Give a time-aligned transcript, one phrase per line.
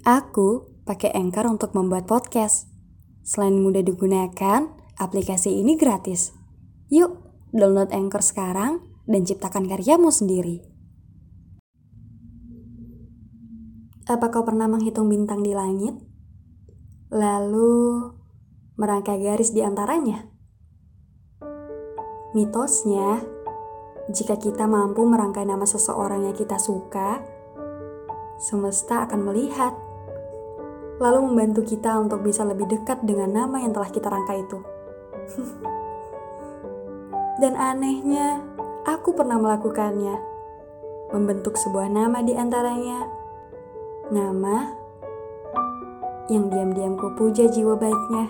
[0.00, 2.72] Aku pakai Anchor untuk membuat podcast.
[3.20, 6.32] Selain mudah digunakan, aplikasi ini gratis.
[6.88, 7.20] Yuk,
[7.52, 10.64] download Anchor sekarang dan ciptakan karyamu sendiri.
[14.08, 16.00] Apa kau pernah menghitung bintang di langit?
[17.12, 18.08] Lalu
[18.80, 20.24] merangkai garis di antaranya?
[22.32, 23.20] Mitosnya,
[24.08, 27.20] jika kita mampu merangkai nama seseorang yang kita suka,
[28.40, 29.89] semesta akan melihat,
[31.00, 34.60] lalu membantu kita untuk bisa lebih dekat dengan nama yang telah kita rangkai itu.
[37.40, 38.44] Dan anehnya,
[38.84, 40.20] aku pernah melakukannya,
[41.16, 43.08] membentuk sebuah nama di antaranya,
[44.12, 44.76] nama
[46.28, 48.28] yang diam-diam ku puja jiwa baiknya,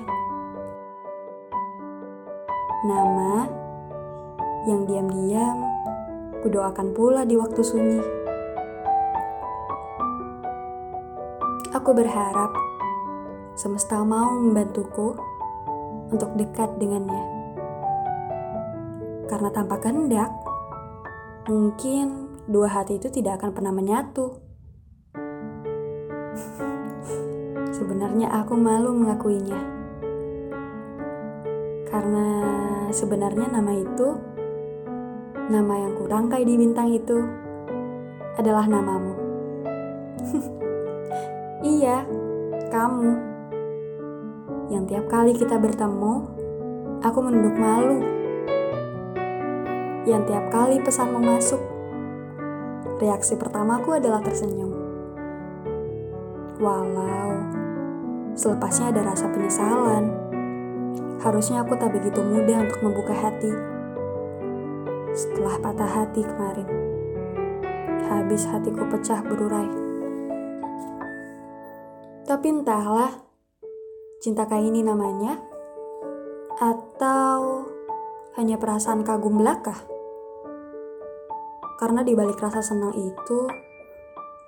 [2.87, 3.51] nama
[4.71, 5.59] yang diam-diam
[6.39, 8.20] ku doakan pula di waktu sunyi.
[11.81, 12.53] Aku berharap
[13.57, 15.17] semesta mau membantuku
[16.13, 17.25] untuk dekat dengannya.
[19.25, 20.29] Karena tanpa kehendak,
[21.49, 24.29] mungkin dua hati itu tidak akan pernah menyatu.
[27.81, 29.61] Sebenarnya aku malu mengakuinya.
[31.89, 32.27] Karena
[32.93, 34.21] sebenarnya nama itu,
[35.49, 37.25] nama yang kurangkai di bintang itu
[38.37, 39.17] adalah namamu.
[41.61, 42.05] iya,
[42.73, 43.13] kamu.
[44.71, 46.15] Yang tiap kali kita bertemu,
[47.03, 48.01] aku menunduk malu.
[50.09, 51.61] Yang tiap kali pesanmu masuk,
[53.01, 54.73] reaksi pertamaku adalah tersenyum.
[56.61, 57.61] Walau
[58.37, 60.13] selepasnya ada rasa penyesalan.
[61.21, 63.53] Harusnya aku tak begitu mudah untuk membuka hati.
[65.13, 66.69] Setelah patah hati kemarin,
[68.09, 69.80] habis hatiku pecah berurai.
[72.31, 73.11] Tapi entahlah,
[74.23, 75.35] cinta kayak ini namanya,
[76.63, 77.67] atau
[78.39, 79.75] hanya perasaan kagum belaka?
[81.83, 83.51] Karena di balik rasa senang itu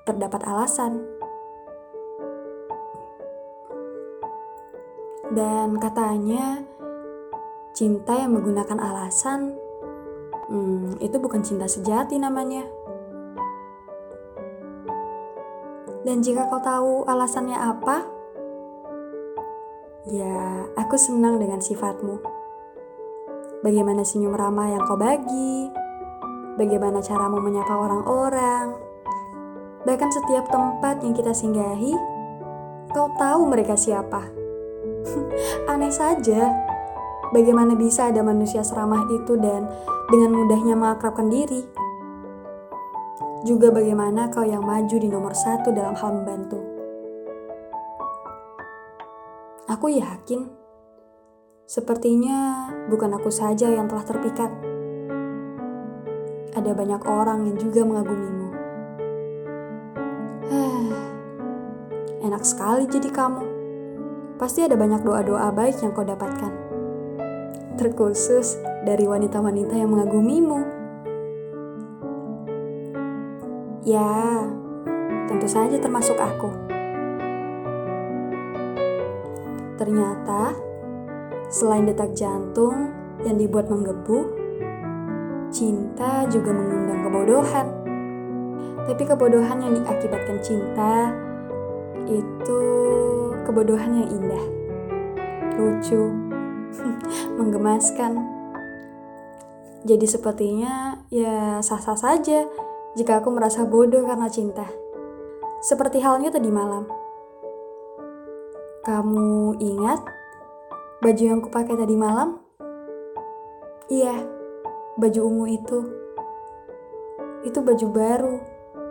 [0.07, 1.03] terdapat alasan.
[5.35, 6.63] Dan katanya
[7.75, 9.59] cinta yang menggunakan alasan
[10.47, 12.63] hmm, itu bukan cinta sejati namanya.
[16.03, 18.03] Dan jika kau tahu alasannya apa,
[20.11, 22.19] ya aku senang dengan sifatmu.
[23.63, 25.71] Bagaimana senyum ramah yang kau bagi,
[26.59, 28.75] bagaimana caramu menyapa orang-orang,
[29.87, 31.95] bahkan setiap tempat yang kita singgahi,
[32.91, 34.27] kau tahu mereka siapa.
[35.71, 36.51] Aneh saja,
[37.31, 39.71] bagaimana bisa ada manusia seramah itu dan
[40.11, 41.63] dengan mudahnya mengakrabkan diri.
[43.43, 46.63] Juga bagaimana kau yang maju di nomor satu dalam hal membantu.
[49.67, 50.47] Aku yakin,
[51.67, 54.51] sepertinya bukan aku saja yang telah terpikat.
[56.55, 58.49] Ada banyak orang yang juga mengagumimu.
[62.31, 63.43] Enak sekali jadi kamu
[64.43, 66.51] pasti ada banyak doa-doa baik yang kau dapatkan.
[67.79, 70.82] Terkhusus dari wanita-wanita yang mengagumimu.
[73.83, 74.47] Ya,
[75.27, 76.55] tentu saja termasuk aku.
[79.75, 80.55] Ternyata,
[81.51, 82.95] selain detak jantung
[83.27, 84.31] yang dibuat menggebu,
[85.51, 87.67] cinta juga mengundang kebodohan.
[88.87, 91.11] Tapi kebodohan yang diakibatkan cinta
[92.07, 92.63] itu
[93.43, 94.45] kebodohan yang indah,
[95.59, 96.07] lucu,
[97.43, 98.31] menggemaskan.
[99.83, 102.47] Jadi sepertinya ya sah-sah saja
[102.93, 104.69] jika aku merasa bodoh karena cinta.
[105.65, 106.85] Seperti halnya tadi malam.
[108.83, 110.03] Kamu ingat
[111.01, 112.43] baju yang kupakai tadi malam?
[113.87, 114.27] Iya,
[114.99, 115.79] baju ungu itu.
[117.47, 118.35] Itu baju baru,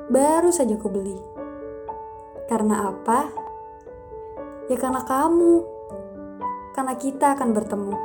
[0.07, 1.19] baru saja ku beli.
[2.47, 3.31] Karena apa?
[4.71, 5.63] Ya karena kamu.
[6.71, 7.95] Karena kita akan bertemu.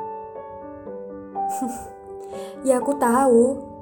[2.66, 3.75] ya aku tahu.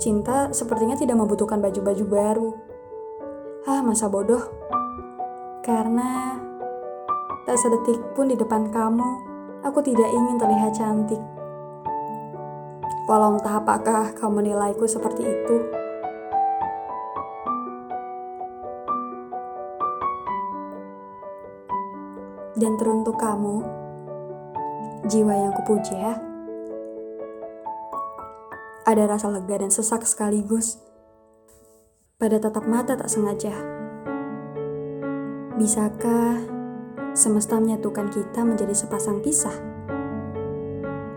[0.00, 2.50] Cinta sepertinya tidak membutuhkan baju-baju baru.
[3.68, 4.40] Ah, masa bodoh.
[5.60, 6.40] Karena
[7.44, 9.10] tak sedetik pun di depan kamu,
[9.60, 11.20] aku tidak ingin terlihat cantik.
[13.04, 15.56] Walau entah apakah kau menilaiku seperti itu.
[22.56, 23.60] Dan teruntuk kamu,
[25.12, 26.29] jiwa yang kupuja,
[28.90, 30.82] ada rasa lega dan sesak sekaligus
[32.18, 33.54] pada tatap mata tak sengaja.
[35.54, 36.42] Bisakah
[37.14, 39.54] semesta menyatukan kita menjadi sepasang kisah?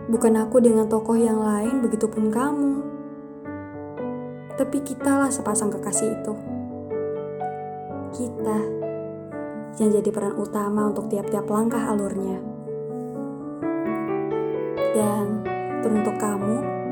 [0.05, 2.85] Bukan aku dengan tokoh yang lain, begitupun kamu.
[4.53, 6.33] Tapi kitalah sepasang kekasih itu.
[8.13, 8.59] Kita
[9.81, 12.37] yang jadi peran utama untuk tiap-tiap langkah alurnya.
[14.93, 15.41] Dan
[15.81, 16.82] teruntuk kamu,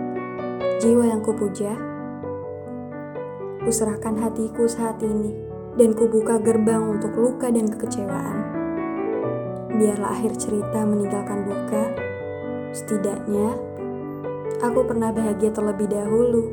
[0.81, 1.77] jiwa yang kupuja,
[3.61, 5.29] kuserahkan hatiku saat ini
[5.77, 8.37] dan kubuka gerbang untuk luka dan kekecewaan.
[9.77, 11.83] Biarlah akhir cerita meninggalkan duka,
[12.73, 13.53] setidaknya
[14.65, 16.49] aku pernah bahagia terlebih dahulu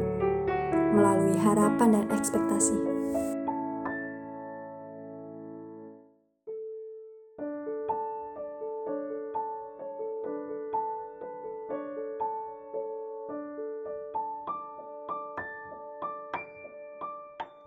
[0.92, 2.97] melalui harapan dan ekspektasi.